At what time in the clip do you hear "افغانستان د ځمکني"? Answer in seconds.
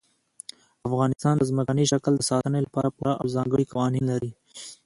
0.87-1.85